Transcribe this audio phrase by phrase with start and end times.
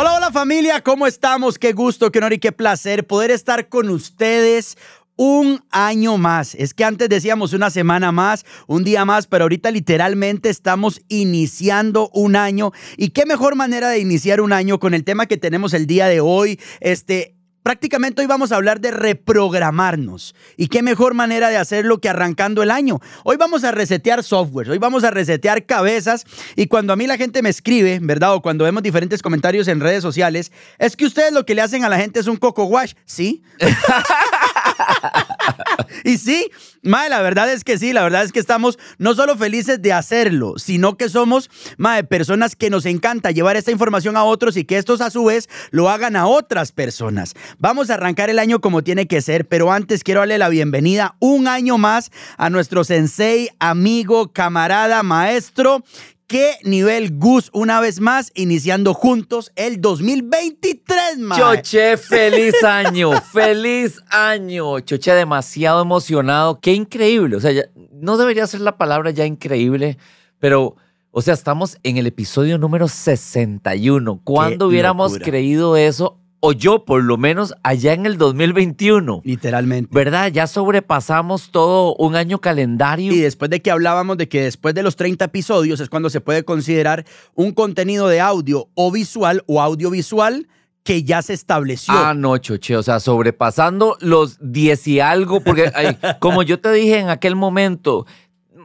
[0.00, 1.58] Hola, hola familia, ¿cómo estamos?
[1.58, 4.78] Qué gusto, qué honor y qué placer poder estar con ustedes
[5.16, 6.54] un año más.
[6.54, 12.10] Es que antes decíamos una semana más, un día más, pero ahorita literalmente estamos iniciando
[12.14, 12.70] un año.
[12.96, 16.06] Y qué mejor manera de iniciar un año con el tema que tenemos el día
[16.06, 16.60] de hoy.
[16.78, 17.34] Este,
[17.68, 20.34] Prácticamente hoy vamos a hablar de reprogramarnos.
[20.56, 22.98] Y qué mejor manera de hacerlo que arrancando el año.
[23.24, 26.24] Hoy vamos a resetear software, hoy vamos a resetear cabezas.
[26.56, 28.32] Y cuando a mí la gente me escribe, ¿verdad?
[28.32, 31.84] O cuando vemos diferentes comentarios en redes sociales, es que ustedes lo que le hacen
[31.84, 33.42] a la gente es un coco wash, ¿sí?
[36.04, 36.50] y sí,
[36.82, 39.92] mae, la verdad es que sí, la verdad es que estamos no solo felices de
[39.92, 44.64] hacerlo, sino que somos, mae, personas que nos encanta llevar esta información a otros y
[44.64, 47.34] que estos a su vez lo hagan a otras personas.
[47.58, 51.16] Vamos a arrancar el año como tiene que ser, pero antes quiero darle la bienvenida
[51.18, 55.82] un año más a nuestro sensei, amigo, camarada, maestro,
[56.28, 61.38] qué nivel Gus una vez más, iniciando juntos el 2023, man.
[61.38, 64.78] Choche, feliz año, feliz año.
[64.80, 66.60] Choche, demasiado emocionado.
[66.60, 67.34] Qué increíble.
[67.34, 67.52] O sea,
[67.92, 69.98] no debería ser la palabra ya increíble,
[70.38, 70.76] pero,
[71.10, 74.20] o sea, estamos en el episodio número 61.
[74.22, 79.22] ¿Cuándo hubiéramos creído eso o yo por lo menos allá en el 2021.
[79.24, 79.90] Literalmente.
[79.92, 80.30] ¿Verdad?
[80.32, 83.12] Ya sobrepasamos todo un año calendario.
[83.12, 86.20] Y después de que hablábamos de que después de los 30 episodios es cuando se
[86.20, 87.04] puede considerar
[87.34, 90.46] un contenido de audio o visual o audiovisual
[90.84, 91.92] que ya se estableció.
[91.94, 95.70] Ah, no, choche, o sea, sobrepasando los 10 y algo, porque
[96.20, 98.06] como yo te dije en aquel momento,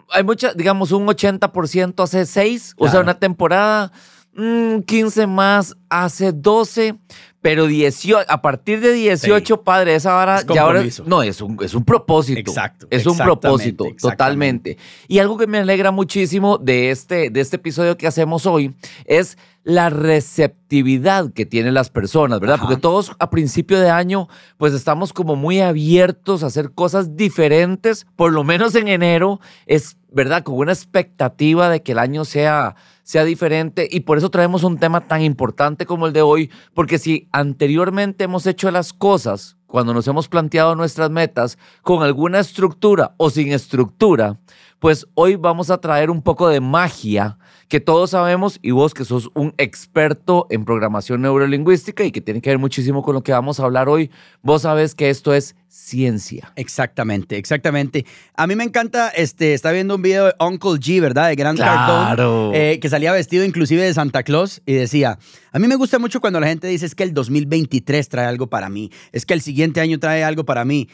[0.09, 3.91] hay mucha, digamos, un 80% hace 6, o sea, una temporada,
[4.35, 6.95] 15 mm, más hace 12,
[7.41, 11.73] pero 18, a partir de 18, padre, esa vara ya ahora no es un, es
[11.73, 12.39] un propósito.
[12.39, 12.87] Exacto.
[12.89, 14.77] Es un propósito, totalmente.
[15.07, 18.73] Y algo que me alegra muchísimo de este, de este episodio que hacemos hoy
[19.05, 22.59] es la receptividad que tienen las personas, ¿verdad?
[22.59, 24.27] Porque todos a principio de año,
[24.57, 29.97] pues estamos como muy abiertos a hacer cosas diferentes, por lo menos en enero, es,
[30.11, 30.43] ¿verdad?
[30.43, 34.77] Con una expectativa de que el año sea sea diferente y por eso traemos un
[34.77, 39.91] tema tan importante como el de hoy, porque si anteriormente hemos hecho las cosas cuando
[39.91, 44.37] nos hemos planteado nuestras metas con alguna estructura o sin estructura,
[44.77, 47.39] pues hoy vamos a traer un poco de magia
[47.69, 52.39] que todos sabemos y vos que sos un experto en programación neurolingüística y que tiene
[52.39, 54.11] que ver muchísimo con lo que vamos a hablar hoy,
[54.43, 56.53] vos sabes que esto es ciencia.
[56.55, 58.05] Exactamente, exactamente.
[58.35, 61.29] A mí me encanta, este, está viendo un video de Uncle G, ¿verdad?
[61.29, 62.51] De Gran claro.
[62.53, 65.17] eh, que salía vestido inclusive de Santa Claus y decía,
[65.51, 68.47] a mí me gusta mucho cuando la gente dice es que el 2023 trae algo
[68.47, 70.87] para mí, es que el siguiente año trae algo para mí.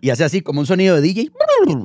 [0.00, 1.30] Y hace así como un sonido de DJ,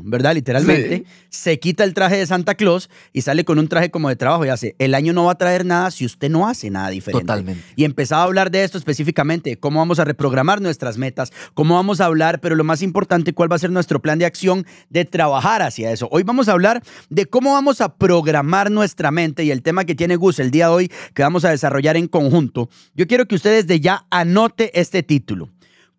[0.03, 0.33] ¿verdad?
[0.33, 1.05] Literalmente.
[1.29, 4.45] Se quita el traje de Santa Claus y sale con un traje como de trabajo
[4.45, 7.25] y hace, el año no va a traer nada si usted no hace nada diferente.
[7.25, 7.63] Totalmente.
[7.75, 12.01] Y empezaba a hablar de esto específicamente, cómo vamos a reprogramar nuestras metas, cómo vamos
[12.01, 15.05] a hablar, pero lo más importante, cuál va a ser nuestro plan de acción de
[15.05, 16.07] trabajar hacia eso.
[16.11, 19.95] Hoy vamos a hablar de cómo vamos a programar nuestra mente y el tema que
[19.95, 22.69] tiene Gus el día de hoy que vamos a desarrollar en conjunto.
[22.95, 25.49] Yo quiero que ustedes de ya anote este título.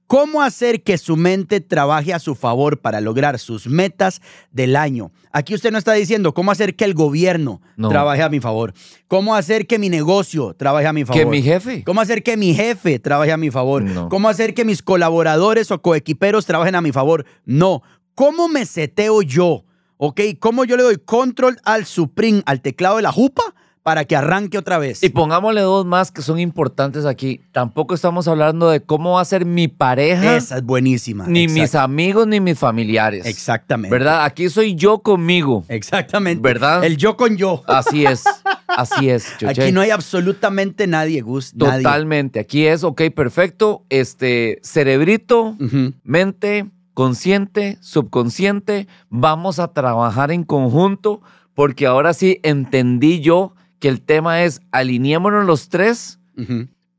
[0.07, 4.21] ¿Cómo hacer que su mente trabaje a su favor para lograr sus metas
[4.53, 5.13] del año?
[5.33, 8.75] Aquí usted no está diciendo cómo hacer que el gobierno trabaje a mi favor.
[9.09, 11.23] ¿Cómo hacer que mi negocio trabaje a mi favor?
[11.23, 11.85] ¿Que mi jefe?
[11.85, 14.09] ¿Cómo hacer que mi jefe trabaje a mi favor?
[14.11, 17.25] ¿Cómo hacer que mis colaboradores o coequiperos trabajen a mi favor?
[17.47, 17.83] No.
[18.15, 19.65] ¿Cómo me seteo yo?
[19.97, 20.21] ¿Ok?
[20.39, 23.43] ¿Cómo yo le doy control al Supreme, al teclado de la jupa?
[23.85, 25.03] Para que arranque otra vez.
[25.05, 27.43] Y pongámosle dos más que son importantes aquí.
[27.53, 30.37] Tampoco estamos hablando de cómo va a ser mi pareja.
[30.37, 31.27] Esa es buenísima.
[31.29, 31.61] Ni Exacto.
[31.61, 33.27] mis amigos ni mis familiares.
[33.27, 33.95] Exactamente.
[33.95, 34.25] ¿Verdad?
[34.25, 35.67] Aquí soy yo conmigo.
[35.69, 36.41] Exactamente.
[36.41, 36.83] ¿Verdad?
[36.83, 37.63] El yo con yo.
[37.67, 38.25] Así es.
[38.67, 39.27] Así es.
[39.39, 39.63] Choche.
[39.65, 41.55] Aquí no hay absolutamente nadie, Gus.
[41.55, 41.83] nadie.
[41.83, 42.41] Totalmente.
[42.41, 43.85] Aquí es, ok, perfecto.
[43.91, 45.59] Este, cerebrito,
[46.05, 51.21] mente, consciente, subconsciente, vamos a trabajar en conjunto
[51.53, 53.53] porque ahora sí entendí yo
[53.85, 56.19] que el tema es alineémonos los tres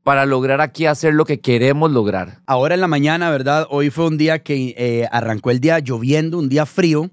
[0.04, 2.42] para lograr aquí hacer lo que queremos lograr.
[2.46, 3.66] Ahora en la mañana, ¿verdad?
[3.70, 7.10] Hoy fue un día que eh, arrancó el día lloviendo, un día frío.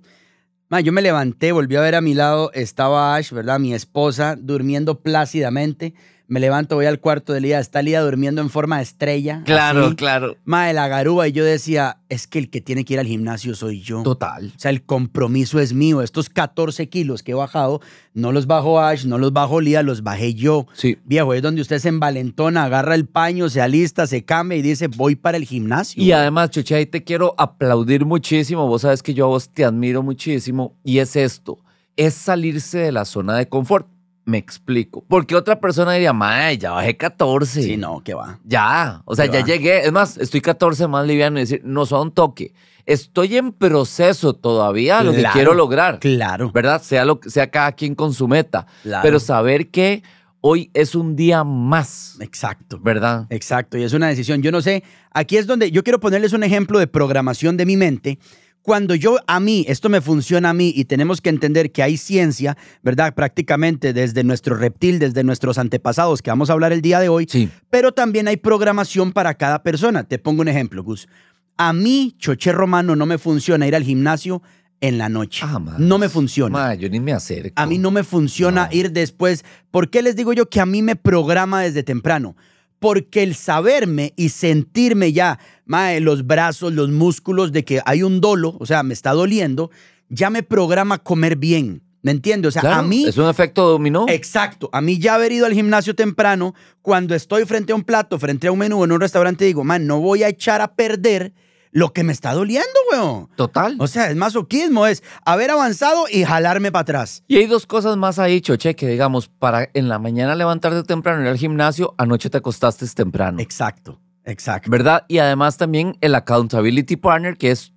[0.69, 3.59] Ma, yo me levanté, volví a ver a mi lado, estaba Ash, ¿verdad?
[3.59, 5.95] Mi esposa, durmiendo plácidamente.
[6.27, 9.41] Me levanto, voy al cuarto de Lía, está Lía durmiendo en forma de estrella.
[9.45, 9.95] Claro, así.
[9.95, 10.37] claro.
[10.45, 11.27] Ma, de la garúa.
[11.27, 14.03] Y yo decía, es que el que tiene que ir al gimnasio soy yo.
[14.03, 14.53] Total.
[14.55, 16.01] O sea, el compromiso es mío.
[16.01, 17.81] Estos 14 kilos que he bajado,
[18.13, 20.65] no los bajó Ash, no los bajó Lía, los bajé yo.
[20.73, 20.97] Sí.
[21.05, 24.87] Viejo, es donde usted se envalentona, agarra el paño, se alista, se cambia y dice,
[24.87, 26.01] voy para el gimnasio.
[26.01, 28.67] Y además, Chuche, ahí te quiero aplaudir muchísimo.
[28.67, 30.77] Vos sabes que yo a vos te admiro muchísimo.
[30.83, 31.59] Y es esto,
[31.97, 33.92] es salirse de la zona de confort.
[34.25, 35.03] Me explico.
[35.07, 37.61] Porque otra persona diría, mae, ya bajé 14.
[37.61, 38.39] Sí, no, que va.
[38.45, 39.45] Ya, o sea, ya va.
[39.45, 39.85] llegué.
[39.85, 42.53] Es más, estoy 14 más liviano y decir, no son toque.
[42.85, 45.99] Estoy en proceso todavía lo que quiero lograr.
[45.99, 46.51] Claro.
[46.51, 46.81] ¿Verdad?
[46.81, 48.65] Sea, lo, sea cada quien con su meta.
[48.83, 49.03] Claro.
[49.03, 50.03] Pero saber que
[50.45, 52.17] hoy es un día más.
[52.19, 52.77] Exacto.
[52.81, 53.25] ¿Verdad?
[53.29, 54.41] Exacto, y es una decisión.
[54.41, 57.77] Yo no sé, aquí es donde yo quiero ponerles un ejemplo de programación de mi
[57.77, 58.19] mente.
[58.63, 61.97] Cuando yo, a mí, esto me funciona a mí y tenemos que entender que hay
[61.97, 63.13] ciencia, ¿verdad?
[63.13, 67.27] Prácticamente desde nuestro reptil, desde nuestros antepasados, que vamos a hablar el día de hoy,
[67.29, 67.49] Sí.
[67.69, 70.05] pero también hay programación para cada persona.
[70.05, 71.09] Te pongo un ejemplo, Gus.
[71.57, 74.41] A mí, Choché Romano, no me funciona ir al gimnasio
[74.79, 75.43] en la noche.
[75.45, 76.73] Ah, no me funciona.
[76.75, 77.53] Yo ni me acerco.
[77.61, 78.75] A mí no me funciona No.
[78.77, 79.43] ir después.
[79.71, 82.35] ¿Por qué les digo yo que a mí me programa desde temprano?
[82.83, 88.19] Porque el saberme y sentirme ya, mae, los brazos, los músculos de que hay un
[88.19, 89.71] dolo, o sea, me está doliendo,
[90.09, 91.81] ya me programa comer bien.
[92.01, 92.49] ¿Me entiendes?
[92.49, 93.05] O sea, Claro, a mí...
[93.05, 94.05] Es un efecto dominó.
[94.09, 94.69] Exacto.
[94.73, 98.47] A mí ya haber ido al gimnasio temprano, cuando estoy frente a un plato, frente
[98.47, 101.31] a un menú en un restaurante, digo, man, no voy a echar a perder
[101.73, 103.29] lo que me está doliendo, weón.
[103.35, 103.75] Total.
[103.79, 107.23] O sea, es masoquismo, es haber avanzado y jalarme para atrás.
[107.27, 111.23] Y hay dos cosas más ahí, Choche, que digamos, para en la mañana levantarte temprano
[111.23, 113.39] ir al gimnasio, anoche te acostaste temprano.
[113.39, 114.69] Exacto, exacto.
[114.69, 115.03] ¿Verdad?
[115.07, 117.73] Y además también el accountability partner, que es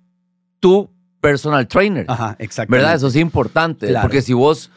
[0.59, 2.05] tu personal trainer.
[2.07, 2.71] Ajá, exacto.
[2.71, 2.95] ¿Verdad?
[2.95, 3.87] Eso es importante.
[3.87, 4.07] Claro.
[4.07, 4.69] Porque si vos,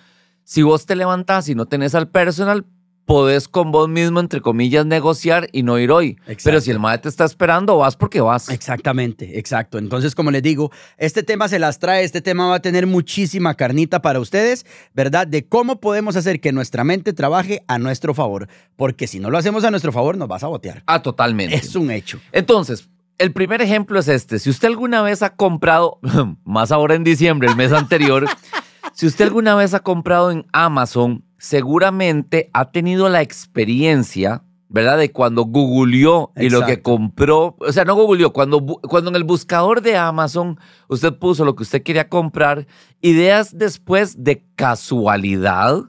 [0.44, 2.64] si vos te levantás y no tenés al personal,
[3.10, 6.10] podés con vos mismo, entre comillas, negociar y no ir hoy.
[6.28, 6.42] Exacto.
[6.44, 8.48] Pero si el maestro te está esperando, vas porque vas.
[8.50, 9.78] Exactamente, exacto.
[9.78, 13.54] Entonces, como les digo, este tema se las trae, este tema va a tener muchísima
[13.54, 14.64] carnita para ustedes,
[14.94, 15.26] ¿verdad?
[15.26, 18.46] De cómo podemos hacer que nuestra mente trabaje a nuestro favor.
[18.76, 20.84] Porque si no lo hacemos a nuestro favor, nos vas a botear.
[20.86, 21.56] Ah, totalmente.
[21.56, 22.20] Es un hecho.
[22.30, 24.38] Entonces, el primer ejemplo es este.
[24.38, 25.98] Si usted alguna vez ha comprado,
[26.44, 28.28] más ahora en diciembre, el mes anterior,
[28.92, 34.98] si usted alguna vez ha comprado en Amazon, seguramente ha tenido la experiencia, ¿verdad?
[34.98, 39.24] De cuando googleó y lo que compró, o sea, no googleó, cuando, cuando en el
[39.24, 42.66] buscador de Amazon usted puso lo que usted quería comprar,
[43.00, 45.84] ideas después de casualidad,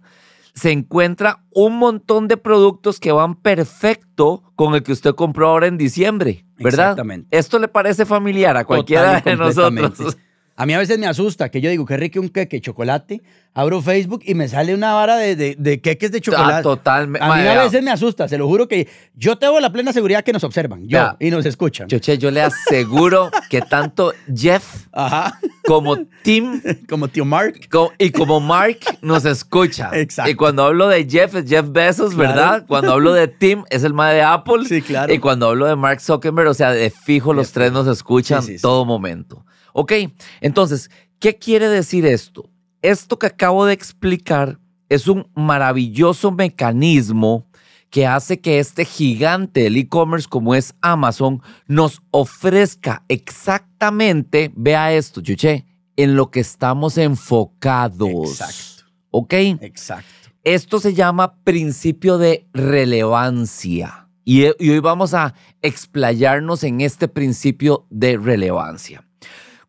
[0.53, 5.67] se encuentra un montón de productos que van perfecto con el que usted compró ahora
[5.67, 6.91] en diciembre, ¿verdad?
[6.91, 7.37] Exactamente.
[7.37, 10.17] ¿Esto le parece familiar a cualquiera Total de nosotros?
[10.55, 13.21] A mí a veces me asusta que yo digo, qué rico un queque chocolate.
[13.53, 16.53] Abro Facebook y me sale una vara de, de, de queques de chocolate.
[16.53, 17.25] Ah, totalmente.
[17.25, 20.23] A mí a veces me asusta, se lo juro que yo tengo la plena seguridad
[20.23, 21.87] que nos observan, yo, y nos escuchan.
[21.87, 27.55] Choche, yo le aseguro que tanto Jeff Ajá, como Tim como tío Mark.
[27.97, 29.89] y como Mark nos escucha.
[29.93, 30.31] Exacto.
[30.31, 32.29] Y cuando hablo de Jeff es Jeff Bezos, Claro.
[32.29, 32.65] ¿verdad?
[32.67, 34.63] Cuando hablo de Tim es el mae de Apple.
[34.65, 35.11] Sí, claro.
[35.13, 38.41] Y cuando hablo de Mark Zuckerberg, o sea, de fijo los De tres nos escuchan
[38.43, 38.61] Sí, sí, sí.
[38.61, 39.43] todo momento.
[39.73, 39.93] Ok,
[40.41, 42.49] entonces, ¿qué quiere decir esto?
[42.81, 44.59] Esto que acabo de explicar
[44.89, 47.47] es un maravilloso mecanismo
[47.91, 55.21] que hace que este gigante del e-commerce como es Amazon nos ofrezca exactamente, vea esto,
[55.21, 55.65] Chuche,
[55.97, 58.41] en lo que estamos enfocados.
[58.41, 59.33] Exacto, ¿Ok?
[59.33, 60.29] exacto.
[60.43, 64.07] Esto se llama principio de relevancia.
[64.23, 69.05] Y, y hoy vamos a explayarnos en este principio de relevancia.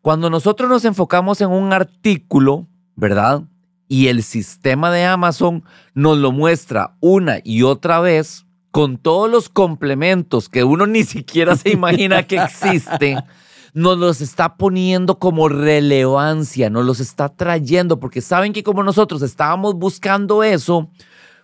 [0.03, 3.43] Cuando nosotros nos enfocamos en un artículo, ¿verdad?
[3.87, 9.47] Y el sistema de Amazon nos lo muestra una y otra vez con todos los
[9.47, 13.19] complementos que uno ni siquiera se imagina que existen,
[13.73, 19.21] nos los está poniendo como relevancia, nos los está trayendo, porque saben que como nosotros
[19.21, 20.89] estábamos buscando eso,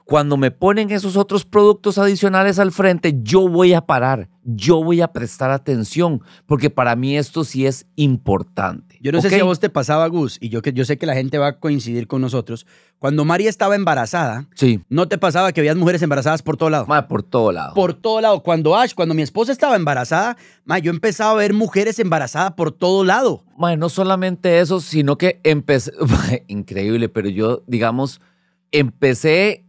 [0.10, 5.02] cuando me ponen esos otros productos adicionales al frente, yo voy a parar, yo voy
[5.02, 8.98] a prestar atención, porque para mí esto sí es importante.
[9.02, 9.34] Yo no sé ¿ok?
[9.36, 11.48] si a vos te pasaba, Gus, y yo, que, yo sé que la gente va
[11.50, 12.66] a coincidir con nosotros.
[12.98, 16.88] Cuando María estaba embarazada, Sí, ¿no te pasaba que habías mujeres embarazadas por todo lado?
[16.88, 17.76] mae, por todo lado.
[17.76, 18.42] Por todo lado.
[18.42, 22.72] Cuando Ash, cuando mi esposa estaba embarazada, ma, yo empezaba a ver mujeres embarazadas por
[22.72, 23.44] todo lado.
[23.60, 25.94] Mae, no solamente eso, sino que empecé,
[26.48, 28.22] increíble, pero yo, digamos,
[28.72, 29.66] empecé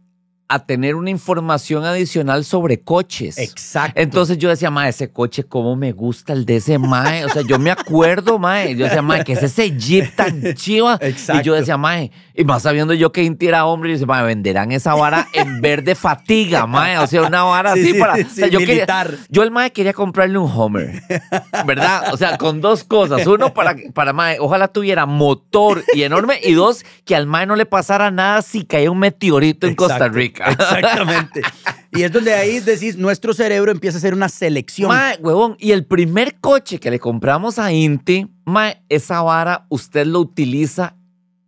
[0.51, 3.37] a tener una información adicional sobre coches.
[3.37, 3.99] Exacto.
[4.01, 7.23] Entonces yo decía, mae, ese coche, cómo me gusta el de ese mae.
[7.23, 8.75] O sea, yo me acuerdo, mae.
[8.75, 10.99] Yo decía, mae, que es ese Jeep tan chiva.
[11.01, 11.41] Y Exacto.
[11.43, 14.73] yo decía, mae, y más sabiendo yo que Inti era hombre, y dice, mae, venderán
[14.73, 16.97] esa vara en verde fatiga, mae.
[16.97, 18.15] O sea, una vara Sí, así sí, para.
[18.17, 19.15] sí, o sea, yo, quería, militar.
[19.29, 21.01] yo el mae quería comprarle un Homer,
[21.65, 22.13] ¿verdad?
[22.13, 23.25] O sea, con dos cosas.
[23.25, 26.41] Uno, para, para mae, ojalá tuviera motor y enorme.
[26.43, 29.95] Y dos, que al mae no le pasara nada si caía un meteorito en Costa
[29.95, 30.13] Exacto,
[30.49, 31.41] Exactamente.
[31.91, 34.89] y es donde ahí decís, nuestro cerebro empieza a hacer una selección.
[34.89, 40.05] Mae, huevón, y el primer coche que le compramos a Inti, mae, esa vara usted
[40.05, 40.95] lo utiliza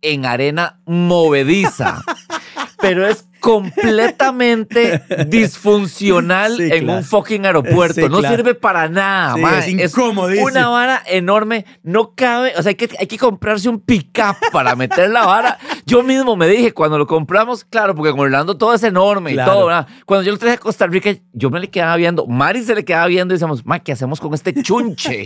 [0.02, 2.02] en arena movediza.
[2.80, 6.98] pero es completamente disfuncional Sí, en claro.
[6.98, 7.94] un fucking aeropuerto.
[8.00, 8.36] Sí, no claro.
[8.36, 9.58] sirve para nada, Sí, mae.
[9.84, 10.46] es incomodísimo.
[10.46, 11.64] una vara enorme.
[11.82, 15.58] No cabe, o sea, hay que, hay que comprarse un pick-up para meter la vara.
[15.86, 19.52] Yo mismo me dije, cuando lo compramos, claro, porque con Orlando todo es enorme Claro.
[19.52, 19.86] y todo, ¿verdad?
[20.06, 22.84] Cuando yo lo traje a Costa Rica, yo me le quedaba viendo, Mari se le
[22.84, 25.24] quedaba viendo y decíamos, ma, ¿qué hacemos con este chunche?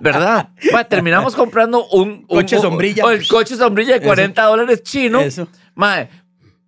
[0.00, 0.48] ¿Verdad?
[0.72, 2.24] Ma, terminamos comprando un...
[2.28, 3.04] un- Coche sombrilla.
[3.12, 5.20] el coche sombrilla de 40 dólares chino.
[5.20, 5.48] Eso.
[5.74, 6.06] Ma,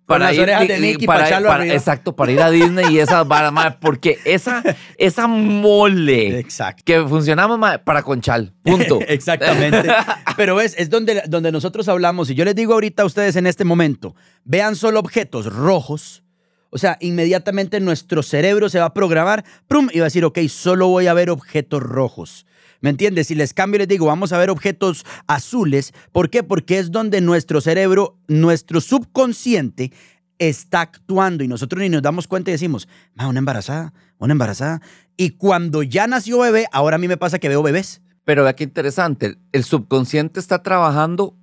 [0.07, 1.75] Las orejas de y- Mickey para, para echarlo para- arriba.
[1.75, 4.63] Exacto, para ir a Disney y esas varas, ma, porque esa,
[4.97, 6.83] esa mole Exacto.
[6.85, 8.99] que funcionaba ma, para Conchal, punto.
[9.07, 9.89] Exactamente.
[10.37, 12.29] Pero ves, es donde, donde nosotros hablamos.
[12.29, 16.23] Y yo les digo ahorita a ustedes en este momento, vean solo objetos rojos.
[16.69, 20.39] O sea, inmediatamente nuestro cerebro se va a programar, prum, y va a decir, ok,
[20.49, 22.45] solo voy a ver objetos rojos.
[22.81, 23.27] ¿Me entiendes?
[23.27, 25.93] Si les cambio y les digo, vamos a ver objetos azules.
[26.11, 26.43] ¿Por qué?
[26.43, 29.91] Porque es donde nuestro cerebro, nuestro subconsciente
[30.39, 34.81] está actuando y nosotros ni nos damos cuenta y decimos, ma, una embarazada, una embarazada.
[35.15, 38.01] Y cuando ya nació bebé, ahora a mí me pasa que veo bebés.
[38.23, 41.35] Pero vea qué interesante, el subconsciente está trabajando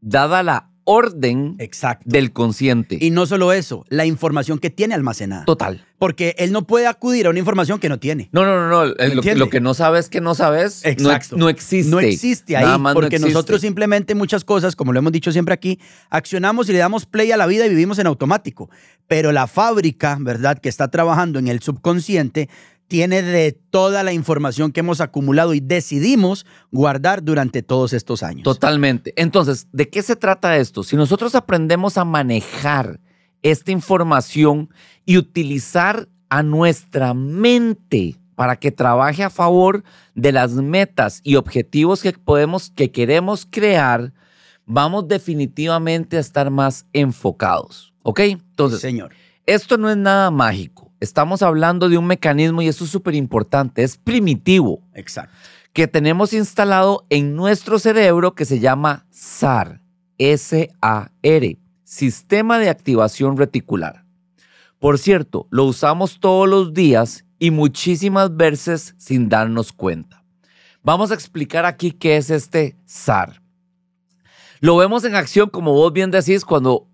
[0.00, 2.04] dada la orden Exacto.
[2.06, 2.98] del consciente.
[3.00, 5.44] Y no solo eso, la información que tiene almacenada.
[5.44, 5.84] Total.
[5.98, 8.28] Porque él no puede acudir a una información que no tiene.
[8.32, 8.94] No, no, no, no.
[9.34, 11.36] Lo, que no sabes que no sabes Exacto.
[11.36, 11.90] no existe.
[11.90, 13.32] No existe ahí, Nada más no porque existe.
[13.32, 17.32] nosotros simplemente muchas cosas, como lo hemos dicho siempre aquí, accionamos y le damos play
[17.32, 18.68] a la vida y vivimos en automático.
[19.08, 22.50] Pero la fábrica, ¿verdad?, que está trabajando en el subconsciente,
[22.88, 28.44] tiene de toda la información que hemos acumulado y decidimos guardar durante todos estos años.
[28.44, 29.12] Totalmente.
[29.16, 30.82] Entonces, ¿de qué se trata esto?
[30.82, 33.00] Si nosotros aprendemos a manejar
[33.50, 34.70] esta información
[35.04, 39.84] y utilizar a nuestra mente para que trabaje a favor
[40.14, 44.12] de las metas y objetivos que podemos, que queremos crear,
[44.66, 47.94] vamos definitivamente a estar más enfocados.
[48.02, 48.20] ¿Ok?
[48.20, 49.12] Entonces, Señor.
[49.46, 50.92] esto no es nada mágico.
[51.00, 53.82] Estamos hablando de un mecanismo y esto es súper importante.
[53.82, 55.32] Es primitivo Exacto.
[55.72, 59.80] que tenemos instalado en nuestro cerebro que se llama SAR,
[60.18, 64.04] S-A-R, Sistema de Activación Reticular.
[64.80, 70.24] Por cierto, lo usamos todos los días y muchísimas veces sin darnos cuenta.
[70.82, 73.40] Vamos a explicar aquí qué es este SAR.
[74.58, 76.85] Lo vemos en acción, como vos bien decís, cuando,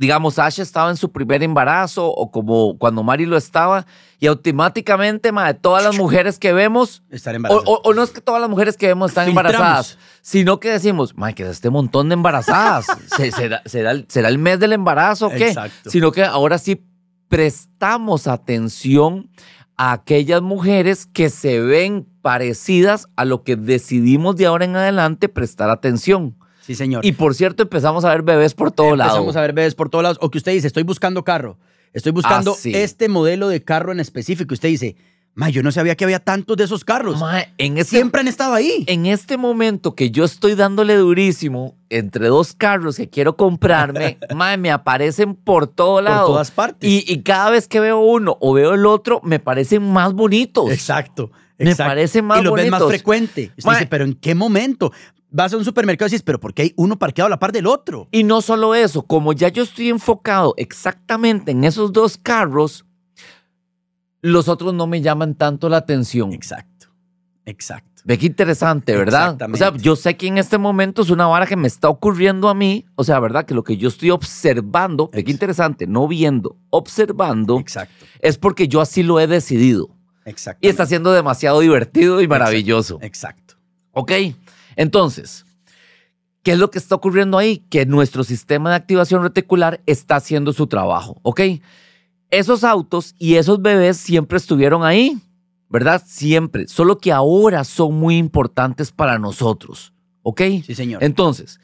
[0.00, 3.84] digamos, Asha estaba en su primer embarazo o como cuando Mari lo estaba
[4.18, 5.30] y automáticamente,
[5.60, 7.70] todas las mujeres que vemos, Estar o, embarazado.
[7.70, 9.52] o- o no es que todas las mujeres que vemos están Filtramos.
[9.54, 12.86] embarazadas, sino que decimos, "Mae, que es este montón de embarazadas.
[13.16, 15.48] Se- será, será el- será el mes del embarazo o qué?
[15.48, 15.90] Exacto.
[15.90, 16.82] Sino que ahora sí
[17.28, 19.30] prestamos atención
[19.76, 25.28] a aquellas mujeres que se ven parecidas a lo que decidimos de ahora en adelante
[25.28, 26.36] prestar atención.
[26.70, 27.04] Sí, señor.
[27.04, 29.10] Y por cierto, empezamos a ver bebés por todo lado.
[29.10, 30.18] Empezamos a ver bebés por todos lados.
[30.20, 31.58] O que usted dice, estoy buscando carro.
[31.92, 32.72] Estoy buscando Ah, sí.
[32.74, 34.52] este modelo de carro en específico.
[34.52, 34.96] Y usted dice,
[35.34, 37.20] ma, yo no sabía que había tantos de esos carros.
[37.58, 38.84] En este Siempre han estado ahí.
[38.86, 44.56] En este momento que yo estoy dándole durísimo entre dos carros que quiero comprarme, mae,
[44.56, 46.28] me aparecen por todo lado.
[46.28, 46.88] todas partes.
[46.88, 50.70] Y, y cada vez que veo uno o veo el otro, me parecen más bonitos.
[50.70, 51.32] Exacto.
[51.64, 52.96] Me parece más Y los ves más bonitos.
[52.96, 53.50] frecuente.
[53.56, 54.92] Usted Ma- dice, pero ¿en qué momento?
[55.30, 57.52] Vas a un supermercado y dices, pero ¿por qué hay uno parqueado a la par
[57.52, 58.08] del otro?
[58.10, 62.84] Y no solo eso, como ya yo estoy enfocado exactamente en esos dos carros,
[64.22, 66.32] los otros no me llaman tanto la atención.
[66.32, 66.88] Exacto.
[67.46, 67.88] Exacto.
[68.04, 69.36] Ve qué interesante, ¿verdad?
[69.52, 72.48] O sea, yo sé que en este momento es una vara que me está ocurriendo
[72.48, 73.44] a mí, o sea, ¿verdad?
[73.44, 78.06] Que lo que yo estoy observando, ve qué interesante, no viendo, observando, Exacto.
[78.20, 79.90] es porque yo así lo he decidido.
[80.30, 80.66] Exacto.
[80.66, 82.98] Y está siendo demasiado divertido y maravilloso.
[83.02, 83.54] Exacto.
[83.92, 84.12] ¿Ok?
[84.76, 85.44] Entonces,
[86.42, 87.58] ¿qué es lo que está ocurriendo ahí?
[87.68, 91.18] Que nuestro sistema de activación reticular está haciendo su trabajo.
[91.22, 91.40] ¿Ok?
[92.30, 95.20] Esos autos y esos bebés siempre estuvieron ahí,
[95.68, 96.02] ¿verdad?
[96.06, 96.68] Siempre.
[96.68, 99.92] Solo que ahora son muy importantes para nosotros.
[100.22, 100.42] ¿Ok?
[100.64, 101.02] Sí, señor.
[101.02, 101.60] Entonces,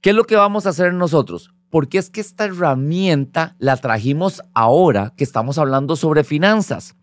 [0.00, 1.52] ¿qué es lo que vamos a hacer nosotros?
[1.70, 6.96] Porque es que esta herramienta la trajimos ahora que estamos hablando sobre finanzas.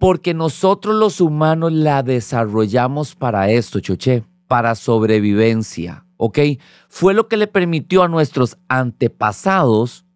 [0.00, 6.38] Porque nosotros los humanos la desarrollamos para esto, Choche, para sobrevivencia, ¿ok?
[6.88, 10.06] Fue lo que le permitió a nuestros antepasados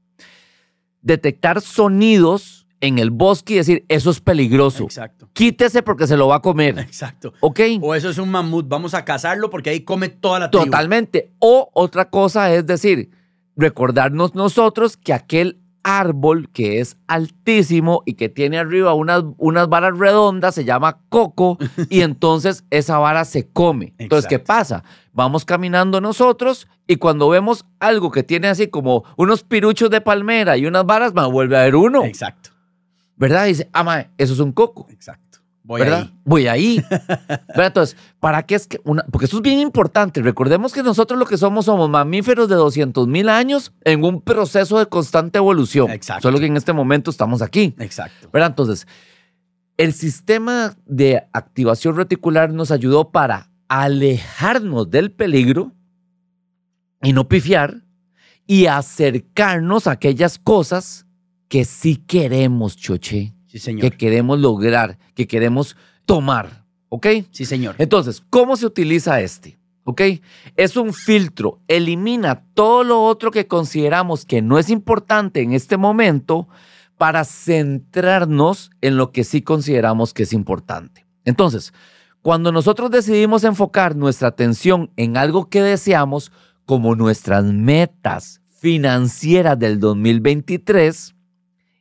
[1.03, 4.85] detectar sonidos en el bosque y decir, eso es peligroso.
[4.85, 5.29] Exacto.
[5.35, 7.35] Quítese porque se lo va a comer, Exacto.
[7.41, 7.61] ¿ok?
[7.83, 10.65] O eso es un mamut, vamos a cazarlo porque ahí come toda la tribu.
[10.65, 11.31] Totalmente.
[11.41, 13.11] O otra cosa es decir,
[13.55, 19.97] recordarnos nosotros que aquel árbol que es altísimo y que tiene arriba unas, unas varas
[19.97, 21.59] redondas se llama coco
[21.91, 23.95] y entonces esa vara se come.
[23.99, 24.83] Entonces, ¿qué pasa?
[25.13, 30.57] Vamos caminando nosotros y cuando vemos algo que tiene así como unos piruchos de palmera
[30.57, 32.05] y unas varas, me vuelve a ver uno.
[32.05, 32.51] Exacto.
[33.17, 33.45] ¿Verdad?
[33.45, 34.89] Y dice, ah, mae, eso es un coco.
[34.91, 35.24] Exacto.
[35.67, 36.01] Voy ¿verdad?
[36.03, 36.15] ahí.
[36.25, 36.85] Voy ahí.
[36.91, 37.67] ¿Verdad?
[37.69, 39.03] Entonces, ¿para qué es que una?
[39.05, 40.21] Porque esto es bien importante.
[40.21, 44.79] Recordemos que nosotros lo que somos somos mamíferos de 200 mil años en un proceso
[44.79, 45.91] de constante evolución.
[45.91, 46.29] Exacto.
[46.29, 47.75] Solo que en este momento estamos aquí.
[47.79, 48.29] Exacto.
[48.31, 48.51] ¿Verdad?
[48.51, 48.87] Entonces,
[49.79, 55.73] el sistema de activación reticular nos ayudó para alejarnos del peligro
[57.03, 57.85] y no pifiar
[58.47, 61.07] y acercarnos a aquellas cosas
[61.49, 63.83] que sí queremos, choche Sí, señor.
[63.83, 66.65] que queremos lograr, que queremos tomar.
[66.89, 67.07] ¿Ok?
[67.31, 67.77] Sí, señor.
[67.79, 69.61] Entonces, ¿cómo se utiliza este?
[69.85, 70.01] ¿Ok?
[70.57, 75.77] Es un filtro, elimina todo lo otro que consideramos que no es importante en este
[75.77, 76.49] momento
[76.99, 81.07] para centrarnos en lo que sí consideramos que es importante.
[81.25, 81.73] Entonces,
[82.23, 86.33] cuando nosotros decidimos enfocar nuestra atención en algo que deseamos,
[86.67, 91.15] como nuestras metas financieras del 2023,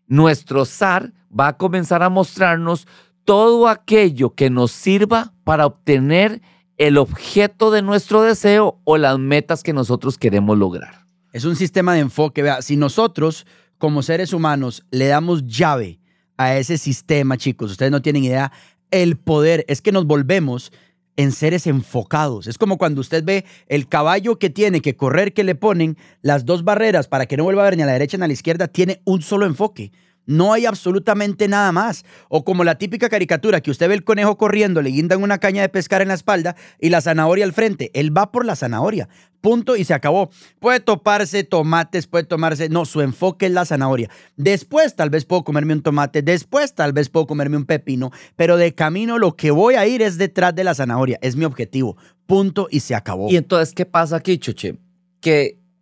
[0.05, 2.87] nuestro SAR va a comenzar a mostrarnos
[3.25, 6.41] todo aquello que nos sirva para obtener
[6.77, 11.05] el objeto de nuestro deseo o las metas que nosotros queremos lograr.
[11.31, 12.43] Es un sistema de enfoque.
[12.43, 13.45] Vea, si nosotros,
[13.77, 15.99] como seres humanos, le damos llave
[16.37, 18.51] a ese sistema, chicos, ustedes no tienen idea,
[18.91, 20.71] el poder es que nos volvemos
[21.15, 22.47] en seres enfocados.
[22.47, 26.45] Es como cuando usted ve el caballo que tiene que correr, que le ponen las
[26.45, 28.33] dos barreras para que no vuelva a ver ni a la derecha ni a la
[28.33, 29.91] izquierda, tiene un solo enfoque.
[30.25, 32.05] No hay absolutamente nada más.
[32.29, 35.61] O como la típica caricatura que usted ve el conejo corriendo, le guindan una caña
[35.61, 37.91] de pescar en la espalda y la zanahoria al frente.
[37.93, 39.09] Él va por la zanahoria.
[39.41, 40.29] Punto y se acabó.
[40.59, 42.69] Puede toparse tomates, puede tomarse.
[42.69, 44.09] No, su enfoque es la zanahoria.
[44.37, 48.55] Después tal vez puedo comerme un tomate, después tal vez puedo comerme un pepino, pero
[48.55, 51.19] de camino lo que voy a ir es detrás de la zanahoria.
[51.21, 51.97] Es mi objetivo.
[52.25, 53.29] Punto y se acabó.
[53.29, 54.77] Y entonces, ¿qué pasa aquí, Choche?
[55.19, 55.59] Que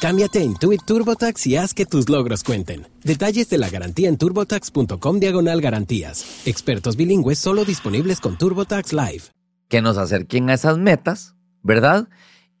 [0.00, 2.86] Cámbiate a Intuit TurboTax y haz que tus logros cuenten.
[3.04, 6.24] Detalles de la garantía en turbotax.com diagonal garantías.
[6.46, 9.22] Expertos bilingües solo disponibles con TurboTax Live.
[9.68, 12.08] que nos acerquen a esas metas, ¿verdad?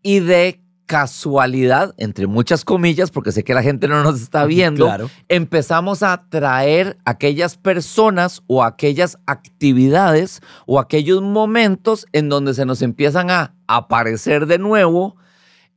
[0.02, 4.84] Y de casualidad, entre muchas comillas, porque sé que la gente no nos está viendo,
[4.84, 5.10] Claro.
[5.28, 12.80] empezamos a atraer aquellas personas o aquellas actividades o aquellos momentos en donde se nos
[12.82, 15.16] empiezan a aparecer de nuevo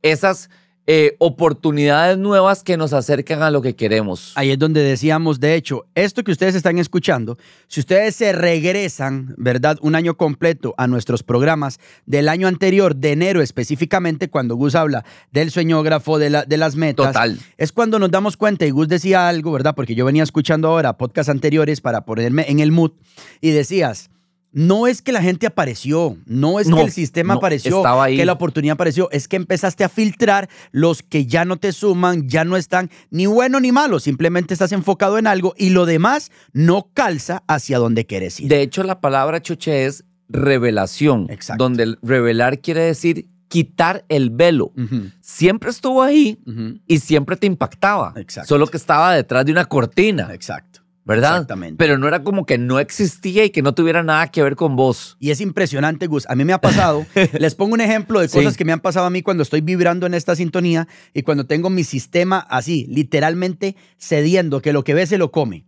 [0.02, 0.50] esas
[0.86, 4.32] eh, oportunidades nuevas que nos acercan a lo que queremos.
[4.34, 9.34] Ahí es donde decíamos, de hecho, esto que ustedes están escuchando, si ustedes se regresan,
[9.38, 9.78] ¿verdad?
[9.80, 15.04] Un año completo a nuestros programas del año anterior, de enero específicamente, cuando Gus habla
[15.32, 17.06] del sueñógrafo, de, la- de las metas.
[17.08, 17.38] Total.
[17.56, 19.74] Es cuando nos damos cuenta, y Gus decía algo, ¿verdad?
[19.74, 22.92] Porque yo venía escuchando ahora podcasts anteriores para ponerme en el mood,
[23.40, 24.10] y decías,
[24.54, 28.16] no es que la gente apareció, no es No, que el sistema no, apareció, ahí.
[28.16, 32.28] que la oportunidad apareció, es que empezaste a filtrar los que ya no te suman,
[32.28, 36.30] ya no están ni bueno ni malo, simplemente estás enfocado en algo y lo demás
[36.52, 38.48] no calza hacia donde quieres ir.
[38.48, 41.62] De hecho, la palabra choche es revelación, Exacto.
[41.64, 44.72] donde el revelar quiere decir quitar el velo.
[45.20, 46.38] Siempre estuvo ahí
[46.86, 48.12] y siempre te impactaba.
[48.16, 48.48] Exacto.
[48.48, 50.73] Solo que estaba detrás de una cortina, Exacto.
[51.04, 51.32] ¿Verdad?
[51.34, 51.76] Exactamente.
[51.78, 54.76] Pero no era como que no existía y que no tuviera nada que ver con
[54.76, 55.16] vos.
[55.20, 56.26] Y es impresionante, Gus.
[56.28, 57.04] A mí me ha pasado.
[57.38, 58.38] les pongo un ejemplo de Sí.
[58.38, 61.46] cosas que me han pasado a mí cuando estoy vibrando en esta sintonía y cuando
[61.46, 65.66] tengo mi sistema así, literalmente cediendo, que lo que ve se lo come.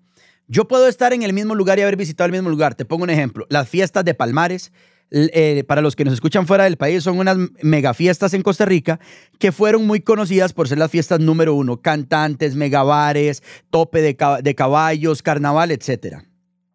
[0.48, 2.74] Yo puedo estar en el mismo lugar y haber visitado el mismo lugar.
[2.74, 3.46] Te pongo un ejemplo.
[3.50, 4.72] Las fiestas de Palmares,
[5.10, 8.64] eh, para los que nos escuchan fuera del país, son unas mega fiestas en Costa
[8.64, 8.98] Rica
[9.38, 11.80] que fueron muy conocidas por ser las fiestas número uno.
[11.80, 16.18] Cantantes, megabares, tope de, de caballos, carnaval, etc.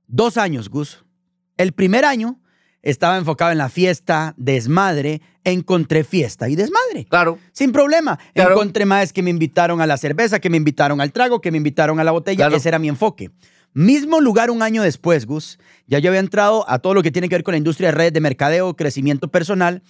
[0.07, 1.03] Dos años, Gus.
[1.57, 2.39] El primer año
[2.81, 7.05] estaba enfocado en la fiesta, desmadre, encontré fiesta y desmadre.
[7.09, 7.37] Claro.
[7.51, 8.17] Sin problema.
[8.33, 8.51] Claro.
[8.53, 11.57] Encontré más que me invitaron a la cerveza, que me invitaron al trago, que me
[11.57, 12.45] invitaron a la botella.
[12.45, 12.55] Claro.
[12.55, 13.31] Ese era mi enfoque.
[13.73, 15.57] Mismo lugar un año después, Gus.
[15.87, 17.93] Ya yo había entrado a todo lo que tiene que ver con la industria de
[17.97, 19.81] redes de mercadeo, crecimiento personal.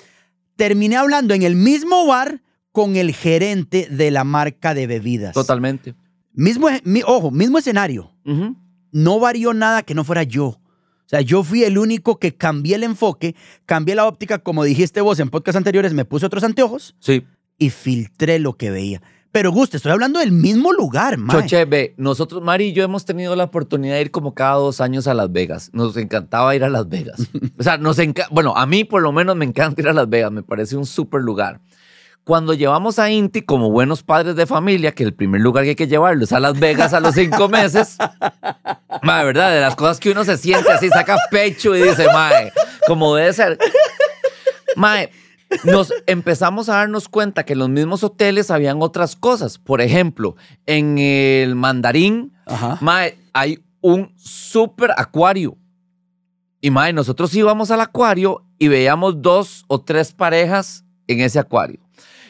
[0.56, 2.41] Terminé hablando en el mismo bar
[2.72, 5.34] con el gerente de la marca de bebidas.
[5.34, 5.96] Totalmente.
[6.34, 8.13] Mismo, mi- ojo, mismo escenario
[8.91, 10.46] no varió nada que no fuera yo.
[10.48, 10.60] O
[11.12, 15.20] sea, yo fui el único que cambié el enfoque, cambié la óptica, como dijiste vos
[15.20, 17.26] en podcasts anteriores, me puse otros anteojos Sí.
[17.58, 19.02] y filtré lo que veía.
[19.32, 21.41] Pero Guste, estoy hablando del mismo lugar, man.
[21.41, 24.82] Choche, ve, nosotros, Mari y yo hemos tenido la oportunidad de ir como cada dos
[24.82, 25.70] años a Las Vegas.
[25.72, 27.22] Nos encantaba ir a Las Vegas.
[27.58, 30.10] O sea, nos encanta, bueno, a mí por lo menos me encanta ir a Las
[30.10, 31.62] Vegas, me parece un súper lugar.
[32.24, 35.76] Cuando llevamos a Inti como buenos padres de familia, que el primer lugar que hay
[35.76, 37.98] que llevarlo es a Las Vegas a los cinco meses,
[39.04, 39.54] mae, ¿verdad?
[39.54, 42.52] De las cosas que uno se siente así, saca pecho y dice, mae,
[42.88, 43.58] como debe ser.
[44.76, 45.12] Mae,
[45.63, 49.57] nos empezamos a darnos cuenta que en los mismos hoteles habían otras cosas.
[49.57, 50.35] Por ejemplo,
[50.65, 52.33] en el Mandarín,
[52.79, 55.57] mae, hay un super acuario.
[56.61, 61.79] Y mae, nosotros íbamos al acuario y veíamos dos o tres parejas en ese acuario.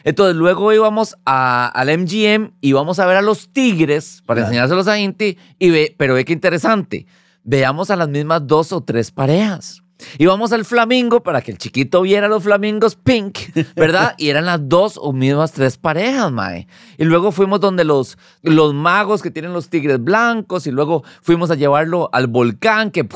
[0.04, 4.48] Entonces luego íbamos a- al MGM y íbamos a ver a los tigres para Claro.
[4.48, 5.36] enseñárselos a Inti.
[5.58, 7.06] Y ve, pero ve qué interesante.
[7.44, 9.81] Veamos a las mismas dos o tres parejas.
[10.18, 13.38] Íbamos al flamingo para que el chiquito viera los flamingos pink,
[13.76, 14.14] ¿verdad?
[14.18, 16.66] Y eran las dos o mismas tres parejas, mae.
[16.98, 21.50] Y luego fuimos donde los, los magos que tienen los tigres blancos y luego fuimos
[21.50, 23.08] a llevarlo al volcán que,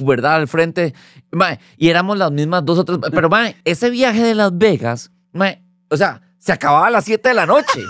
[0.00, 0.36] ¿verdad?
[0.36, 0.94] Al frente,
[1.30, 1.58] mae.
[1.76, 2.98] Y éramos las mismas dos o tres.
[3.10, 7.28] Pero, mae, ese viaje de Las Vegas, mae, o sea, se acababa a las 7
[7.28, 7.80] de la noche.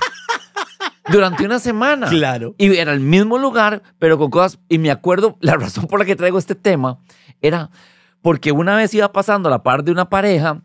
[1.11, 2.09] Durante una semana.
[2.09, 2.55] Claro.
[2.59, 4.61] Y era el mismo lugar, pero con cosas.
[4.69, 6.99] Y me acuerdo, la razón por la que traigo este tema
[7.41, 7.71] era
[8.23, 10.63] porque una vez iba pasando a la par de una pareja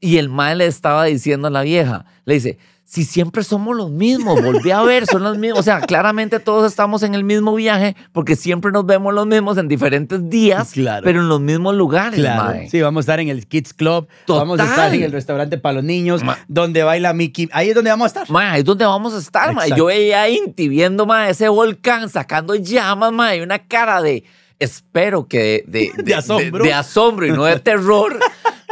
[0.00, 3.90] y el mae le estaba diciendo a la vieja, le dice, si siempre somos los
[3.90, 5.58] mismos, volví a ver, son los mismos.
[5.60, 9.56] O sea, claramente todos estamos en el mismo viaje porque siempre nos vemos los mismos
[9.56, 11.02] en diferentes días, Claro.
[11.02, 12.44] pero en los mismos lugares, Claro.
[12.44, 12.68] mae.
[12.68, 14.42] Sí, vamos a estar en el Kids Club, Total.
[14.46, 17.48] vamos a estar en el restaurante para los niños, Ma- donde baila Mickey.
[17.52, 18.36] Ahí es donde vamos a estar.
[18.36, 19.50] Ahí es donde vamos a estar.
[19.50, 19.74] Exacto.
[19.76, 24.24] Yo veía a Inti viendo, mae, ese volcán sacando llamas, mae, y una cara de,
[24.58, 26.64] espero que de, de, De asombro.
[26.64, 28.18] de asombro y no de terror,